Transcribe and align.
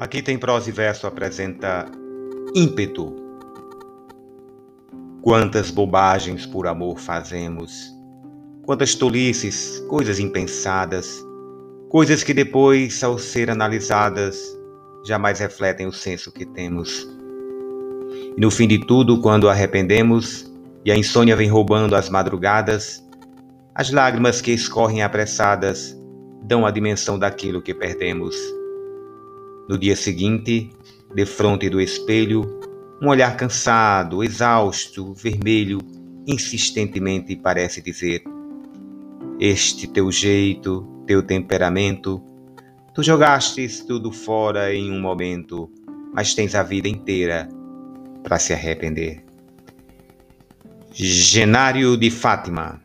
Aqui 0.00 0.22
tem 0.22 0.38
prosa 0.38 0.70
e 0.70 0.72
verso 0.72 1.06
apresenta 1.06 1.86
ímpeto. 2.54 3.14
Quantas 5.20 5.70
bobagens 5.70 6.46
por 6.46 6.66
amor 6.66 6.98
fazemos, 6.98 7.94
quantas 8.62 8.94
tolices, 8.94 9.78
coisas 9.90 10.18
impensadas, 10.18 11.22
coisas 11.90 12.22
que 12.22 12.32
depois, 12.32 13.04
ao 13.04 13.18
ser 13.18 13.50
analisadas, 13.50 14.40
jamais 15.04 15.38
refletem 15.38 15.86
o 15.86 15.92
senso 15.92 16.32
que 16.32 16.46
temos. 16.46 17.06
E 18.38 18.40
no 18.40 18.50
fim 18.50 18.66
de 18.66 18.78
tudo, 18.78 19.20
quando 19.20 19.50
arrependemos 19.50 20.50
e 20.82 20.90
a 20.90 20.96
insônia 20.96 21.36
vem 21.36 21.50
roubando 21.50 21.94
as 21.94 22.08
madrugadas, 22.08 23.06
as 23.74 23.92
lágrimas 23.92 24.40
que 24.40 24.50
escorrem 24.50 25.02
apressadas 25.02 25.94
dão 26.42 26.64
a 26.64 26.70
dimensão 26.70 27.18
daquilo 27.18 27.60
que 27.60 27.74
perdemos. 27.74 28.34
No 29.70 29.78
dia 29.78 29.94
seguinte, 29.94 30.68
defronte 31.14 31.70
do 31.70 31.80
espelho, 31.80 32.58
um 33.00 33.06
olhar 33.06 33.36
cansado, 33.36 34.24
exausto, 34.24 35.14
vermelho, 35.14 35.78
insistentemente 36.26 37.36
parece 37.36 37.80
dizer: 37.80 38.24
Este 39.38 39.86
teu 39.86 40.10
jeito, 40.10 41.04
teu 41.06 41.22
temperamento, 41.22 42.20
tu 42.92 43.00
jogastes 43.00 43.78
tudo 43.84 44.10
fora 44.10 44.74
em 44.74 44.90
um 44.90 45.00
momento, 45.00 45.70
mas 46.12 46.34
tens 46.34 46.56
a 46.56 46.64
vida 46.64 46.88
inteira 46.88 47.48
para 48.24 48.40
se 48.40 48.52
arrepender. 48.52 49.24
Genário 50.92 51.96
de 51.96 52.10
Fátima 52.10 52.82